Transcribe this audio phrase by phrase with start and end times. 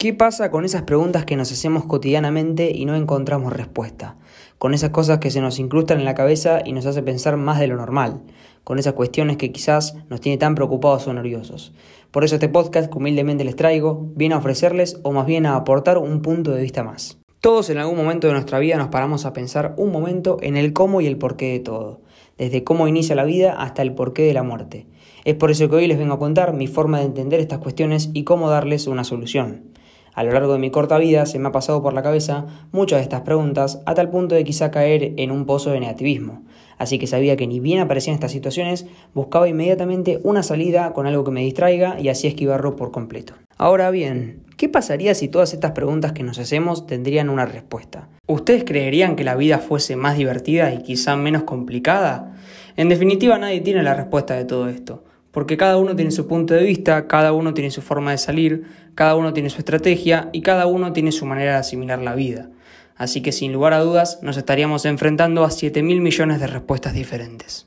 [0.00, 4.16] ¿Qué pasa con esas preguntas que nos hacemos cotidianamente y no encontramos respuesta?
[4.56, 7.60] Con esas cosas que se nos incrustan en la cabeza y nos hace pensar más
[7.60, 8.22] de lo normal,
[8.64, 11.74] con esas cuestiones que quizás nos tiene tan preocupados o nerviosos.
[12.12, 15.54] Por eso este podcast que humildemente les traigo viene a ofrecerles o más bien a
[15.54, 17.18] aportar un punto de vista más.
[17.42, 20.72] Todos en algún momento de nuestra vida nos paramos a pensar un momento en el
[20.72, 22.00] cómo y el porqué de todo,
[22.38, 24.86] desde cómo inicia la vida hasta el porqué de la muerte.
[25.26, 28.08] Es por eso que hoy les vengo a contar mi forma de entender estas cuestiones
[28.14, 29.69] y cómo darles una solución.
[30.20, 32.98] A lo largo de mi corta vida se me ha pasado por la cabeza muchas
[32.98, 36.42] de estas preguntas a tal punto de quizá caer en un pozo de negativismo.
[36.76, 38.84] Así que sabía que ni bien aparecían estas situaciones,
[39.14, 43.32] buscaba inmediatamente una salida con algo que me distraiga y así esquivarlo por completo.
[43.56, 48.10] Ahora bien, ¿qué pasaría si todas estas preguntas que nos hacemos tendrían una respuesta?
[48.26, 52.36] ¿Ustedes creerían que la vida fuese más divertida y quizá menos complicada?
[52.76, 56.54] En definitiva, nadie tiene la respuesta de todo esto porque cada uno tiene su punto
[56.54, 58.64] de vista, cada uno tiene su forma de salir,
[58.94, 62.50] cada uno tiene su estrategia y cada uno tiene su manera de asimilar la vida.
[62.96, 66.92] Así que sin lugar a dudas nos estaríamos enfrentando a 7 mil millones de respuestas
[66.92, 67.66] diferentes.